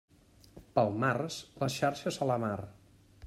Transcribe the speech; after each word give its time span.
Pel 0.77 0.89
març, 1.03 1.37
les 1.65 1.77
xarxes 1.83 2.19
a 2.27 2.31
la 2.33 2.39
mar. 2.47 2.57